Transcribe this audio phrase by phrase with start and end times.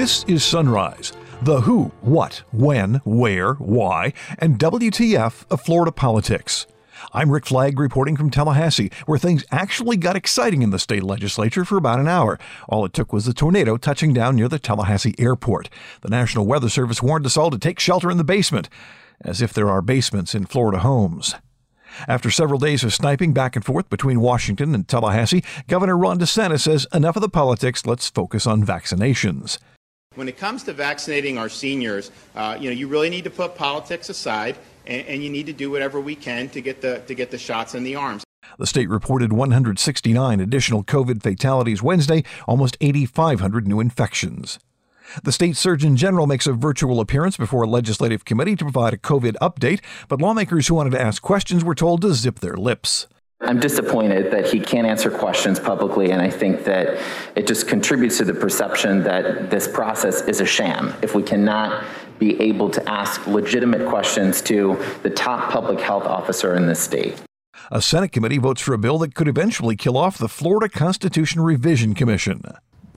[0.00, 6.66] This is Sunrise, the who, what, when, where, why, and WTF of Florida politics.
[7.12, 11.66] I'm Rick Flagg reporting from Tallahassee, where things actually got exciting in the state legislature
[11.66, 12.38] for about an hour.
[12.66, 15.68] All it took was a tornado touching down near the Tallahassee airport.
[16.00, 18.70] The National Weather Service warned us all to take shelter in the basement,
[19.20, 21.34] as if there are basements in Florida homes.
[22.08, 26.60] After several days of sniping back and forth between Washington and Tallahassee, Governor Ron DeSantis
[26.60, 29.58] says enough of the politics, let's focus on vaccinations.
[30.16, 33.54] When it comes to vaccinating our seniors, uh, you know, you really need to put
[33.54, 37.14] politics aside and, and you need to do whatever we can to get the to
[37.14, 38.24] get the shots in the arms.
[38.58, 44.58] The state reported 169 additional COVID fatalities Wednesday, almost 8,500 new infections.
[45.22, 48.98] The state surgeon general makes a virtual appearance before a legislative committee to provide a
[48.98, 53.06] COVID update, but lawmakers who wanted to ask questions were told to zip their lips.
[53.40, 57.00] I'm disappointed that he can't answer questions publicly, and I think that
[57.36, 60.94] it just contributes to the perception that this process is a sham.
[61.02, 61.84] If we cannot
[62.18, 67.20] be able to ask legitimate questions to the top public health officer in this state.
[67.70, 71.40] A Senate committee votes for a bill that could eventually kill off the Florida Constitution
[71.40, 72.42] Revision Commission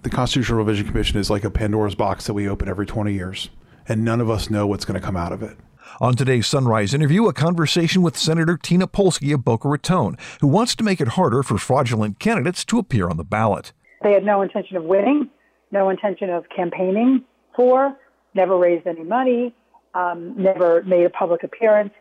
[0.03, 3.49] the Constitutional Revision Commission is like a Pandora's box that we open every 20 years,
[3.87, 5.57] and none of us know what's going to come out of it.
[6.01, 10.75] On today's Sunrise interview, a conversation with Senator Tina Polsky of Boca Raton, who wants
[10.75, 13.73] to make it harder for fraudulent candidates to appear on the ballot.
[14.01, 15.29] They had no intention of winning,
[15.71, 17.23] no intention of campaigning
[17.55, 17.95] for,
[18.33, 19.53] never raised any money,
[19.93, 21.93] um, never made a public appearance.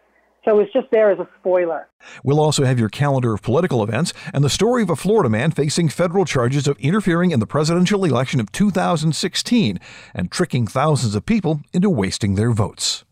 [0.46, 1.88] So it's just there as a spoiler.
[2.24, 5.50] We'll also have your calendar of political events and the story of a Florida man
[5.50, 9.78] facing federal charges of interfering in the presidential election of 2016
[10.14, 13.04] and tricking thousands of people into wasting their votes.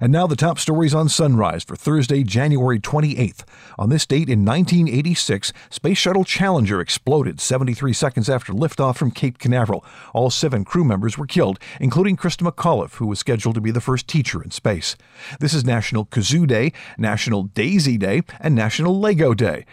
[0.00, 3.44] And now the top stories on Sunrise for Thursday, January 28th.
[3.78, 9.38] On this date in 1986, Space Shuttle Challenger exploded 73 seconds after liftoff from Cape
[9.38, 9.84] Canaveral.
[10.14, 13.80] All seven crew members were killed, including Christa McAuliffe, who was scheduled to be the
[13.80, 14.96] first teacher in space.
[15.40, 19.64] This is National Kazoo Day, National Daisy Day, and National Lego Day.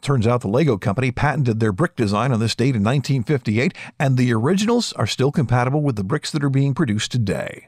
[0.00, 4.16] Turns out the Lego company patented their brick design on this date in 1958, and
[4.16, 7.66] the originals are still compatible with the bricks that are being produced today.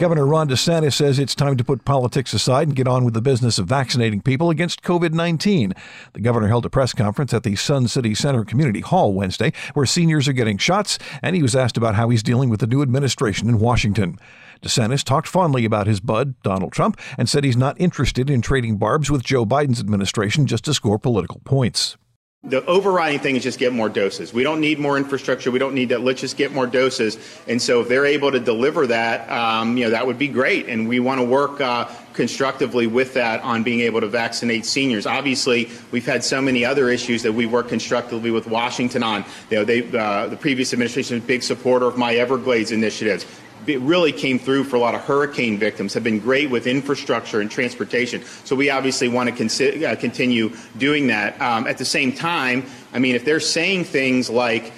[0.00, 3.20] Governor Ron DeSantis says it's time to put politics aside and get on with the
[3.20, 5.74] business of vaccinating people against COVID 19.
[6.14, 9.84] The governor held a press conference at the Sun City Center Community Hall Wednesday, where
[9.84, 12.80] seniors are getting shots, and he was asked about how he's dealing with the new
[12.80, 14.18] administration in Washington.
[14.62, 18.78] DeSantis talked fondly about his bud, Donald Trump, and said he's not interested in trading
[18.78, 21.98] barbs with Joe Biden's administration just to score political points.
[22.42, 24.32] The overriding thing is just get more doses.
[24.32, 25.50] We don't need more infrastructure.
[25.50, 26.00] We don't need that.
[26.00, 27.18] Let's just get more doses.
[27.46, 30.66] And so, if they're able to deliver that, um, you know, that would be great.
[30.66, 35.04] And we want to work uh, constructively with that on being able to vaccinate seniors.
[35.04, 39.22] Obviously, we've had so many other issues that we work constructively with Washington on.
[39.50, 43.26] You know, they, uh, the previous administration was a big supporter of my Everglades initiatives
[43.49, 47.40] it really came through for a lot of hurricane victims, have been great with infrastructure
[47.40, 48.22] and transportation.
[48.44, 51.40] So we obviously want to con- uh, continue doing that.
[51.40, 54.72] Um, at the same time, I mean, if they're saying things like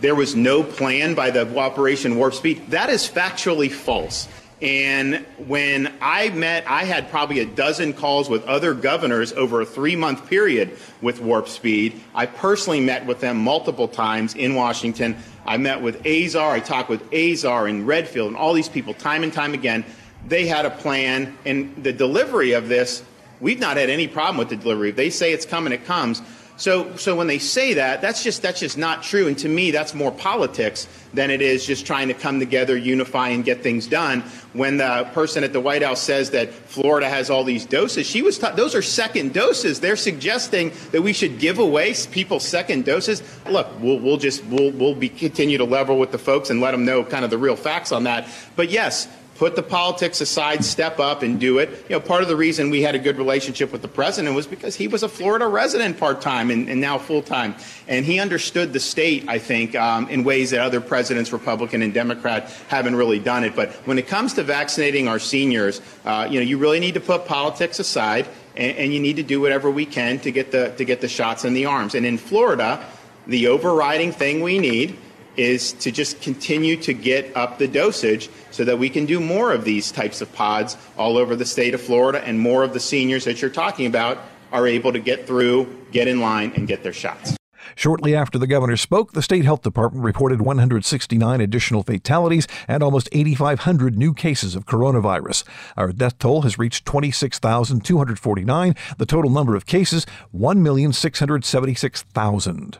[0.00, 4.28] there was no plan by the Operation Warp Speed, that is factually false.
[4.60, 9.66] And when I met, I had probably a dozen calls with other governors over a
[9.66, 12.00] three month period with Warp Speed.
[12.14, 15.16] I personally met with them multiple times in Washington.
[15.46, 19.22] I met with Azar, I talked with Azar and Redfield and all these people time
[19.22, 19.84] and time again.
[20.26, 23.04] They had a plan, and the delivery of this,
[23.40, 24.90] we've not had any problem with the delivery.
[24.90, 26.20] If they say it's coming, it comes.
[26.58, 29.28] So, so when they say that, that's just that's just not true.
[29.28, 33.28] And to me, that's more politics than it is just trying to come together, unify,
[33.28, 34.22] and get things done.
[34.54, 38.22] When the person at the White House says that Florida has all these doses, she
[38.22, 39.78] was ta- those are second doses.
[39.78, 43.22] They're suggesting that we should give away people second doses.
[43.48, 46.72] Look, we'll, we'll just we'll, we'll be continue to level with the folks and let
[46.72, 48.28] them know kind of the real facts on that.
[48.56, 49.06] But yes,
[49.38, 51.70] put the politics aside, step up and do it.
[51.88, 54.48] You know, part of the reason we had a good relationship with the president was
[54.48, 57.54] because he was a Florida resident part time and, and, now full time.
[57.86, 61.94] And he understood the state, I think, um, in ways that other presidents, Republican and
[61.94, 63.54] Democrat, haven't really done it.
[63.54, 67.00] But when it comes to vaccinating our seniors, uh, you know, you really need to
[67.00, 68.26] put politics aside
[68.56, 71.08] and, and you need to do whatever we can to get the to get the
[71.08, 71.94] shots in the arms.
[71.94, 72.84] And in Florida,
[73.28, 74.98] the overriding thing we need
[75.38, 79.52] is to just continue to get up the dosage so that we can do more
[79.52, 82.80] of these types of pods all over the state of Florida and more of the
[82.80, 84.18] seniors that you're talking about
[84.52, 87.36] are able to get through, get in line, and get their shots.
[87.74, 93.08] Shortly after the governor spoke, the state health department reported 169 additional fatalities and almost
[93.12, 95.44] 8,500 new cases of coronavirus.
[95.76, 98.74] Our death toll has reached 26,249.
[98.96, 102.78] The total number of cases, 1,676,000.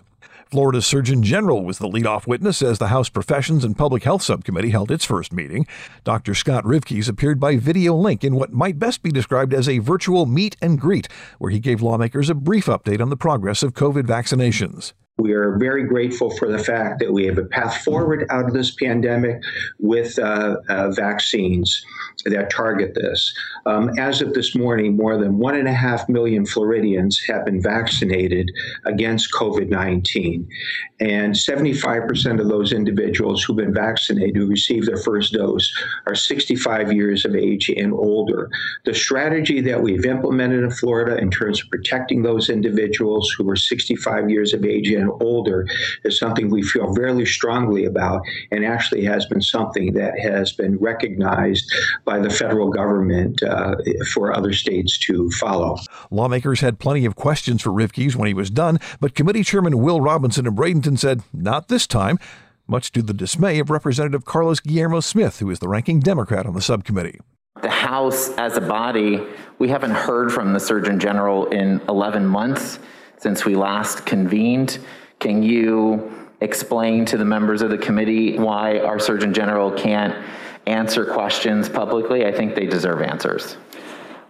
[0.50, 4.70] Florida's Surgeon General was the leadoff witness as the House Professions and Public Health Subcommittee
[4.70, 5.66] held its first meeting.
[6.04, 6.34] Dr.
[6.34, 10.24] Scott Rivkees appeared by video link in what might best be described as a virtual
[10.24, 11.06] meet and greet,
[11.38, 14.94] where he gave lawmakers a brief update on the progress of COVID vaccinations.
[15.19, 18.53] We are very grateful for the fact that we have a path forward out of
[18.53, 19.43] this pandemic
[19.81, 21.85] with uh, uh, vaccines
[22.25, 23.32] that target this.
[23.67, 27.62] Um, as of this morning, more than one and a half million Floridians have been
[27.62, 28.50] vaccinated
[28.85, 30.49] against COVID 19.
[31.00, 35.70] And 75% of those individuals who've been vaccinated, who received their first dose,
[36.06, 38.50] are 65 years of age and older.
[38.85, 43.56] The strategy that we've implemented in Florida in terms of protecting those individuals who are
[43.56, 45.66] 65 years of age and older
[46.05, 50.76] is something we feel very strongly about and actually has been something that has been
[50.78, 51.72] recognized
[52.05, 53.75] by the federal government uh,
[54.12, 55.78] for other states to follow.
[56.10, 60.00] Lawmakers had plenty of questions for Rivkees when he was done, but Committee Chairman Will
[60.00, 62.19] Robinson of Bradenton said, not this time,
[62.66, 66.55] much to the dismay of Representative Carlos Guillermo Smith, who is the ranking Democrat on
[66.55, 67.19] the subcommittee.
[67.62, 69.20] The House, as a body,
[69.58, 72.78] we haven't heard from the Surgeon General in 11 months
[73.19, 74.79] since we last convened.
[75.19, 80.15] Can you explain to the members of the committee why our Surgeon General can't
[80.67, 82.25] answer questions publicly?
[82.25, 83.56] I think they deserve answers.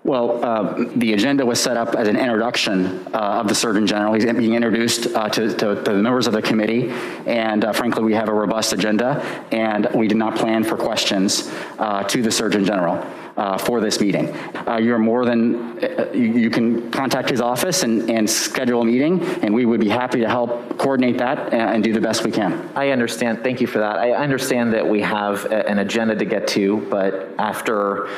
[0.05, 4.15] Well, uh, the agenda was set up as an introduction uh, of the Surgeon General.
[4.15, 6.89] He's being introduced uh, to, to, to, the members of the committee,
[7.27, 9.21] and uh, frankly, we have a robust agenda,
[9.53, 13.05] and we did not plan for questions uh, to the Surgeon General.
[13.39, 14.35] Uh, for this meeting.
[14.81, 15.79] you're more than,
[16.13, 19.89] you, you, can contact his office and, and, schedule a meeting, and we would be
[19.89, 22.69] happy to help coordinate that and, and do the best we can.
[22.75, 23.45] I understand.
[23.45, 23.97] Thank you for that.
[23.97, 28.09] I understand that we have a, an agenda to get to, but after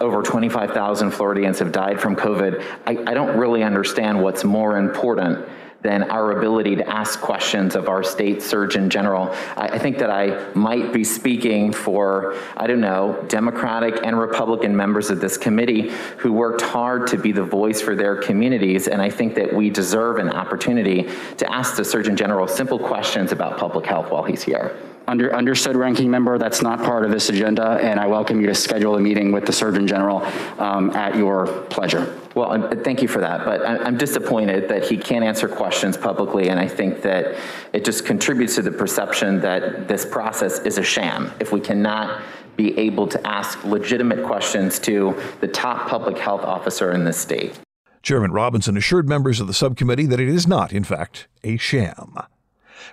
[0.00, 2.60] over 25,000 Floridians have died from COVID.
[2.86, 5.48] I, I don't really understand what's more important
[5.84, 9.28] than our ability to ask questions of our state surgeon general.
[9.54, 14.74] I, I, think that I might be speaking for, I don't know, Democratic and Republican
[14.74, 18.88] members of this committee who worked hard to be the voice for their communities.
[18.88, 23.30] And I think that we deserve an opportunity to ask the surgeon general simple questions
[23.30, 24.74] about public health while he's here.
[25.06, 26.38] Under, understood, ranking member.
[26.38, 29.44] That's not part of this agenda, and I welcome you to schedule a meeting with
[29.44, 30.24] the Surgeon General
[30.58, 32.18] um, at your pleasure.
[32.34, 36.58] Well, thank you for that, but I'm disappointed that he can't answer questions publicly, and
[36.58, 37.36] I think that
[37.72, 41.32] it just contributes to the perception that this process is a sham.
[41.38, 42.22] If we cannot
[42.56, 47.58] be able to ask legitimate questions to the top public health officer in this state.
[48.02, 52.18] Chairman Robinson assured members of the subcommittee that it is not, in fact, a sham.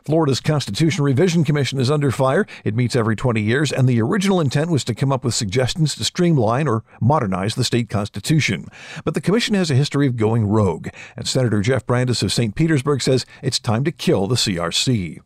[0.06, 2.46] Florida's Constitution Revision Commission is under fire.
[2.64, 5.96] It meets every 20 years, and the original intent was to come up with suggestions
[5.96, 8.66] to streamline or modernize the state constitution.
[9.04, 12.56] But the commission has a history of going rogue, and Senator Jeff Brandes of St.
[12.56, 15.20] Petersburg says it's time to kill the CRC.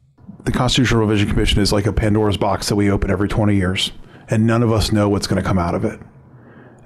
[0.44, 3.92] The Constitutional Revision Commission is like a Pandora's box that we open every 20 years,
[4.30, 6.00] and none of us know what's going to come out of it.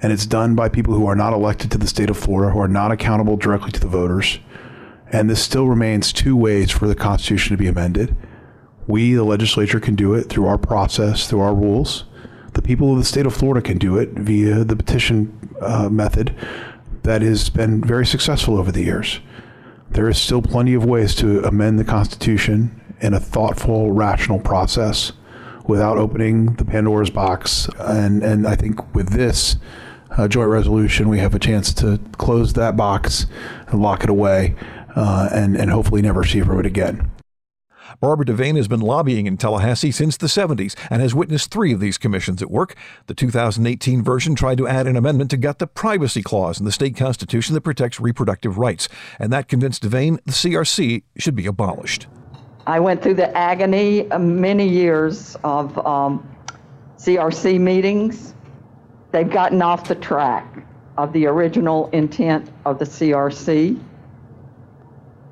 [0.02, 2.60] And it's done by people who are not elected to the state of Florida, who
[2.60, 4.38] are not accountable directly to the voters
[5.12, 8.16] and this still remains two ways for the Constitution to be amended.
[8.86, 12.04] We, the legislature, can do it through our process, through our rules.
[12.54, 16.34] The people of the state of Florida can do it via the petition uh, method
[17.02, 19.20] that has been very successful over the years.
[19.90, 25.12] There is still plenty of ways to amend the Constitution in a thoughtful, rational process
[25.66, 27.68] without opening the Pandora's box.
[27.78, 29.56] And, and I think with this
[30.10, 33.26] uh, joint resolution, we have a chance to close that box
[33.68, 34.54] and lock it away
[34.94, 37.10] uh, and, and hopefully never see from it again.
[37.98, 41.80] Barbara Devane has been lobbying in Tallahassee since the 70s and has witnessed three of
[41.80, 42.76] these commissions at work.
[43.06, 46.72] The 2018 version tried to add an amendment to gut the privacy clause in the
[46.72, 52.06] state constitution that protects reproductive rights, and that convinced Devane the CRC should be abolished.
[52.66, 56.28] I went through the agony of many years of um,
[56.98, 58.34] CRC meetings.
[59.10, 60.64] They've gotten off the track
[60.96, 63.80] of the original intent of the CRC.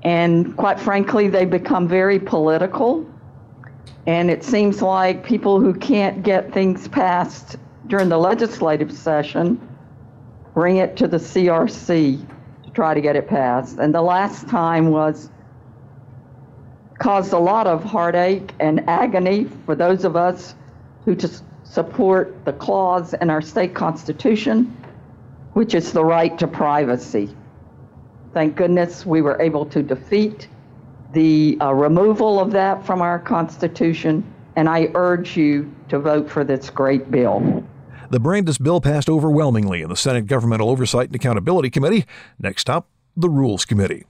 [0.02, 3.06] And quite frankly, they become very political.
[4.06, 9.60] And it seems like people who can't get things passed during the legislative session
[10.54, 12.26] bring it to the CRC
[12.64, 13.78] to try to get it passed.
[13.78, 15.30] And the last time was
[16.98, 20.54] caused a lot of heartache and agony for those of us
[21.04, 24.76] who just support the clause in our state constitution,
[25.52, 27.34] which is the right to privacy.
[28.38, 30.46] Thank goodness we were able to defeat
[31.12, 34.22] the uh, removal of that from our Constitution,
[34.54, 37.64] and I urge you to vote for this great bill.
[38.10, 42.06] The Brandes bill passed overwhelmingly in the Senate Governmental Oversight and Accountability Committee.
[42.38, 44.04] Next up, the Rules Committee.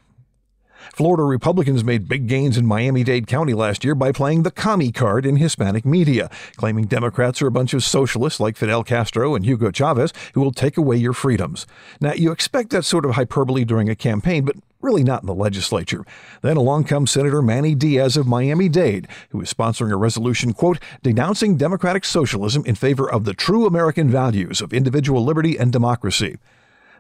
[0.95, 4.93] Florida Republicans made big gains in Miami Dade County last year by playing the commie
[4.93, 9.45] card in Hispanic media, claiming Democrats are a bunch of socialists like Fidel Castro and
[9.45, 11.67] Hugo Chavez who will take away your freedoms.
[12.01, 15.35] Now, you expect that sort of hyperbole during a campaign, but really not in the
[15.35, 16.05] legislature.
[16.43, 20.79] Then along comes Senator Manny Diaz of Miami Dade, who is sponsoring a resolution, quote,
[21.03, 26.39] denouncing democratic socialism in favor of the true American values of individual liberty and democracy.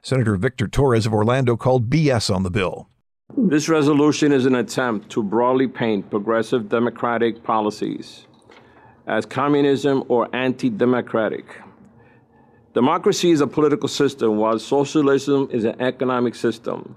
[0.03, 2.89] Senator Victor Torres of Orlando called BS on the bill.
[3.37, 8.27] This resolution is an attempt to broadly paint progressive democratic policies
[9.07, 11.45] as communism or anti democratic.
[12.75, 16.97] Democracy is a political system, while socialism is an economic system.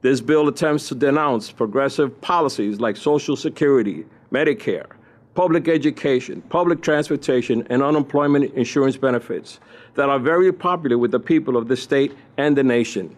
[0.00, 4.86] This bill attempts to denounce progressive policies like Social Security, Medicare,
[5.34, 9.60] public education, public transportation, and unemployment insurance benefits
[9.96, 13.16] that are very popular with the people of the state and the nation.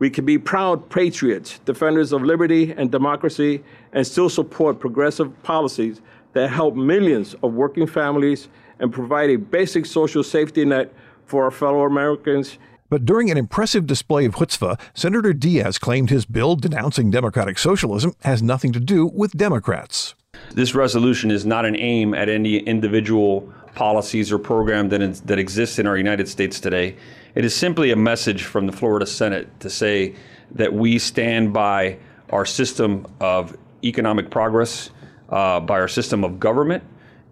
[0.00, 6.00] We can be proud patriots, defenders of liberty and democracy, and still support progressive policies
[6.32, 10.90] that help millions of working families and provide a basic social safety net
[11.26, 12.56] for our fellow Americans.
[12.88, 18.14] But during an impressive display of chutzpah, Senator Diaz claimed his bill denouncing democratic socialism
[18.22, 20.14] has nothing to do with Democrats.
[20.52, 25.78] This resolution is not an aim at any individual policies or program that, that exists
[25.78, 26.96] in our United States today.
[27.34, 30.14] It is simply a message from the Florida Senate to say
[30.52, 31.98] that we stand by
[32.30, 34.90] our system of economic progress,
[35.28, 36.82] uh, by our system of government.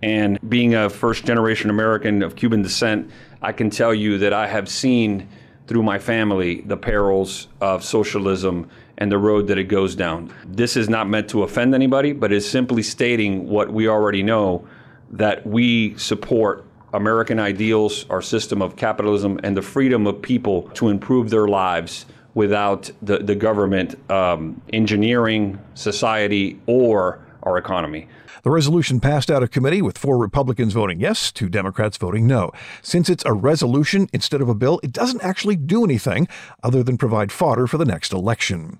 [0.00, 3.10] And being a first generation American of Cuban descent,
[3.42, 5.28] I can tell you that I have seen
[5.66, 10.32] through my family the perils of socialism and the road that it goes down.
[10.46, 14.66] This is not meant to offend anybody, but is simply stating what we already know
[15.10, 20.88] that we support American ideals, our system of capitalism, and the freedom of people to
[20.88, 28.08] improve their lives without the, the government um, engineering society or our economy.
[28.44, 32.52] The resolution passed out of committee with four Republicans voting yes, two Democrats voting no.
[32.82, 36.28] Since it's a resolution instead of a bill, it doesn't actually do anything
[36.62, 38.78] other than provide fodder for the next election.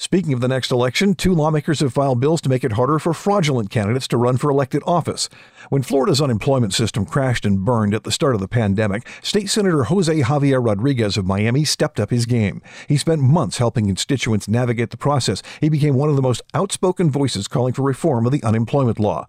[0.00, 3.12] Speaking of the next election, two lawmakers have filed bills to make it harder for
[3.12, 5.28] fraudulent candidates to run for elected office.
[5.70, 9.82] When Florida's unemployment system crashed and burned at the start of the pandemic, State Senator
[9.84, 12.62] Jose Javier Rodriguez of Miami stepped up his game.
[12.86, 15.42] He spent months helping constituents navigate the process.
[15.60, 19.26] He became one of the most outspoken voices calling for reform of the unemployment law.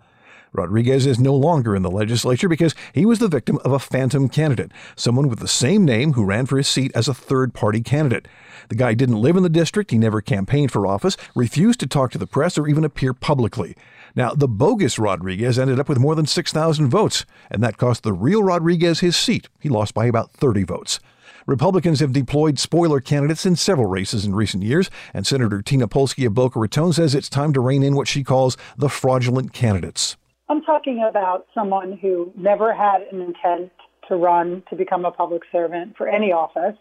[0.51, 4.29] Rodriguez is no longer in the legislature because he was the victim of a phantom
[4.29, 7.81] candidate, someone with the same name who ran for his seat as a third party
[7.81, 8.27] candidate.
[8.69, 12.11] The guy didn't live in the district, he never campaigned for office, refused to talk
[12.11, 13.75] to the press or even appear publicly.
[14.15, 18.13] Now, the bogus Rodriguez ended up with more than 6,000 votes, and that cost the
[18.13, 19.49] real Rodriguez his seat.
[19.59, 20.99] He lost by about 30 votes.
[21.45, 26.27] Republicans have deployed spoiler candidates in several races in recent years, and Senator Tina Polsky
[26.27, 30.15] of Boca Raton says it's time to rein in what she calls the fraudulent candidates.
[30.49, 33.71] I'm talking about someone who never had an intent
[34.07, 36.75] to run to become a public servant for any office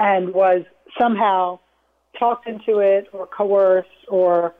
[0.00, 0.62] and was
[0.98, 1.60] somehow
[2.18, 4.54] talked into it or coerced or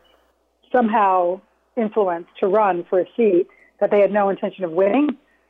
[0.70, 1.40] somehow
[1.76, 3.48] influenced to run for a seat
[3.80, 5.08] that they had no intention of winning,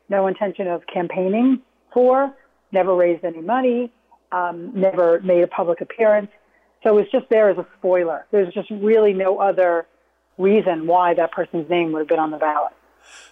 [0.09, 1.61] no intention of campaigning
[1.93, 2.33] for,
[2.73, 3.93] never raised any money,
[4.33, 6.31] um, never made a public appearance.
[6.83, 8.25] So it was just there as a spoiler.
[8.31, 9.87] There's just really no other
[10.39, 12.73] reason why that person's name would have been on the ballot.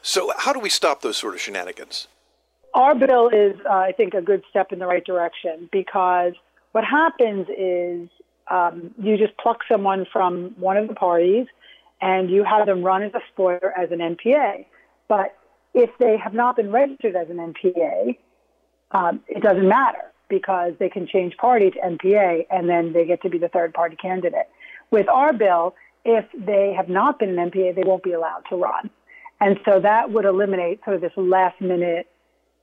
[0.03, 2.09] So, how do we stop those sort of shenanigans?
[2.75, 6.33] Our bill is, uh, I think, a good step in the right direction because
[6.73, 8.09] what happens is
[8.51, 11.47] um, you just pluck someone from one of the parties
[12.01, 14.67] and you have them run as a spoiler as an NPA.
[15.09, 15.37] But
[15.73, 18.19] if they have not been registered as an NPA,
[18.91, 23.23] um, it doesn't matter because they can change party to NPA and then they get
[23.23, 24.49] to be the third party candidate.
[24.91, 28.57] With our bill, if they have not been an NPA, they won't be allowed to
[28.57, 28.91] run.
[29.45, 32.07] And so that would eliminate sort of this last minute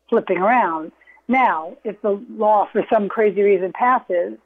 [0.10, 0.92] flipping around.
[1.28, 4.40] Now, if the law for some crazy reason passes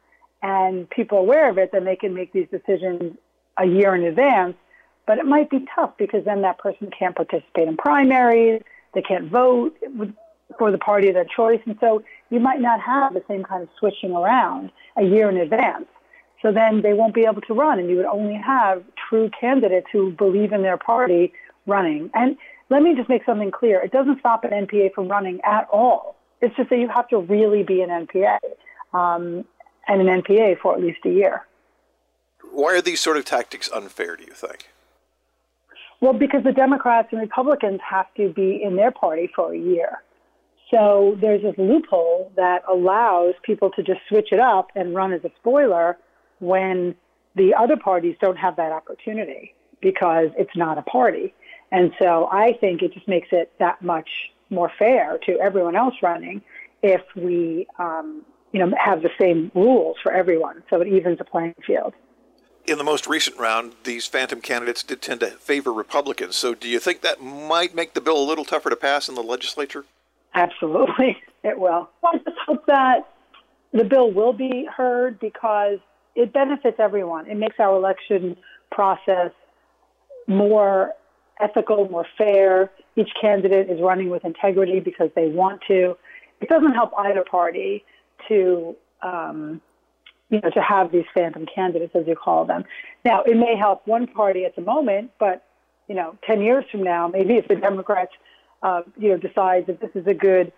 [0.44, 3.16] and people are aware of it, then they can make these decisions
[3.58, 4.56] a year in advance.
[5.08, 8.62] But it might be tough because then that person can't participate in primaries,
[8.94, 9.78] they can't vote
[10.60, 11.62] for the party of their choice.
[11.66, 15.38] And so you might not have the same kind of switching around a year in
[15.38, 15.86] advance.
[16.42, 19.88] So then they won't be able to run, and you would only have true candidates
[19.94, 21.32] who believe in their party
[21.66, 22.10] running.
[22.14, 22.38] And
[22.70, 23.82] let me just make something clear.
[23.82, 26.16] It doesn't stop an NPA from running at all.
[26.42, 28.38] It's just that you have to really be an NPA
[28.94, 29.46] um,
[29.88, 31.46] and an NPA for at least a year.
[32.52, 34.70] Why are these sort of tactics unfair, do you think?
[36.02, 40.02] Well, because the Democrats and Republicans have to be in their party for a year.
[40.72, 45.24] So there's this loophole that allows people to just switch it up and run as
[45.24, 45.98] a spoiler
[46.40, 46.96] when
[47.36, 51.34] the other parties don't have that opportunity because it's not a party.
[51.76, 54.08] And so I think it just makes it that much
[54.50, 56.42] more fair to everyone else running
[56.82, 60.64] if we, um, you know, have the same rules for everyone.
[60.70, 61.94] So it evens the playing field.
[62.66, 66.38] In the most recent round, these phantom candidates did tend to favor Republicans.
[66.38, 69.16] So do you think that might make the bill a little tougher to pass in
[69.16, 69.84] the legislature?
[70.34, 71.90] Absolutely, it will.
[72.02, 73.10] Well, I just hope that
[73.74, 75.80] the bill will be heard because
[76.16, 77.30] it benefits everyone.
[77.30, 78.38] It makes our election
[78.72, 79.32] process
[80.26, 80.94] more
[81.40, 82.72] ethical, more fair.
[82.96, 85.98] Each candidate is running with integrity because they want to.
[86.42, 87.84] It doesn't help either party
[88.28, 89.62] to, um,
[90.30, 92.64] you know, to have these phantom candidates, as you call them.
[93.04, 95.44] Now, it may help one party at the moment, but
[95.88, 98.12] you know, 10 years from now, maybe if the Democrats,
[98.64, 100.52] uh, you know, decide that this is a good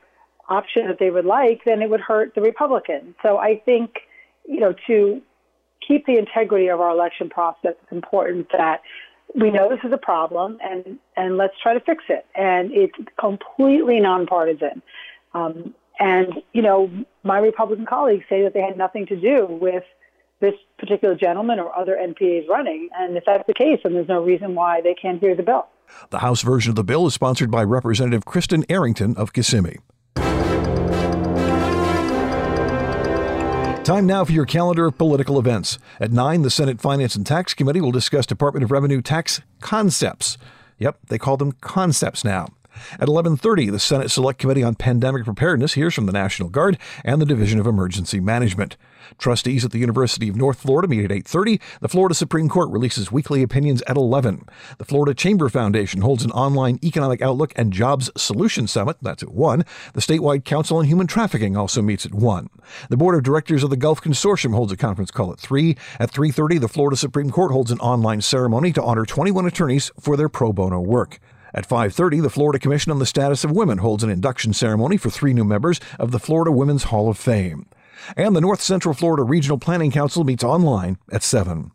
[0.48, 3.15] option that they would like, then it would hurt the Republicans.
[3.22, 3.91] So I think,
[4.48, 5.22] you know, to
[5.86, 8.81] keep the integrity of our election process, it's important that
[9.36, 12.25] we know this is a problem and, and let's try to fix it.
[12.36, 14.81] And it's completely nonpartisan.
[15.34, 16.91] Um, and, you know,
[17.24, 19.84] my Republican colleagues say that they had nothing to do with
[20.39, 22.89] this particular gentleman or other NPAs running.
[22.96, 25.67] And if that's the case, then there's no reason why they can't hear the bill.
[26.10, 29.77] The House version of the bill is sponsored by Representative Kristen Arrington of Kissimmee.
[33.88, 35.79] Time now for your calendar of political events.
[36.01, 40.38] At 9, the Senate Finance and Tax Committee will discuss Department of Revenue tax concepts.
[40.77, 42.50] Yep, they call them concepts now.
[43.00, 47.22] At 11:30, the Senate Select Committee on Pandemic Preparedness hears from the National Guard and
[47.22, 48.77] the Division of Emergency Management.
[49.17, 51.60] Trustees at the University of North Florida meet at 8:30.
[51.81, 54.43] The Florida Supreme Court releases weekly opinions at 11.
[54.77, 58.98] The Florida Chamber Foundation holds an online economic outlook and jobs solution summit.
[59.01, 59.63] That's at 1.
[59.93, 62.50] The statewide Council on Human Trafficking also meets at 1.
[62.89, 65.78] The Board of Directors of the Gulf Consortium holds a conference call at 3.
[65.99, 70.17] At 3:30, the Florida Supreme Court holds an online ceremony to honor 21 attorneys for
[70.17, 71.19] their pro bono work.
[71.53, 75.10] At 5:30, the Florida Commission on the Status of Women holds an induction ceremony for
[75.10, 77.67] three new members of the Florida Women's Hall of Fame.
[78.15, 81.71] And the North Central Florida Regional Planning Council meets online at 7.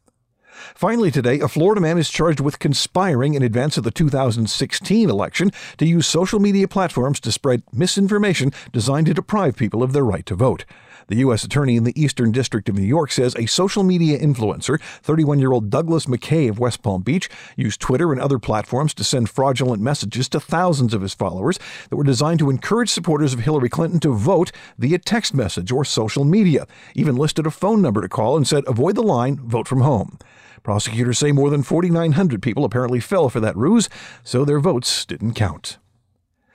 [0.74, 5.50] Finally, today, a Florida man is charged with conspiring in advance of the 2016 election
[5.78, 10.26] to use social media platforms to spread misinformation designed to deprive people of their right
[10.26, 10.64] to vote.
[11.12, 11.44] The U.S.
[11.44, 15.52] Attorney in the Eastern District of New York says a social media influencer, 31 year
[15.52, 19.82] old Douglass Mackey of West Palm Beach, used Twitter and other platforms to send fraudulent
[19.82, 21.58] messages to thousands of his followers
[21.90, 25.84] that were designed to encourage supporters of Hillary Clinton to vote via text message or
[25.84, 29.68] social media, even listed a phone number to call and said, avoid the line, vote
[29.68, 30.18] from home.
[30.62, 33.90] Prosecutors say more than 4,900 people apparently fell for that ruse,
[34.24, 35.76] so their votes didn't count.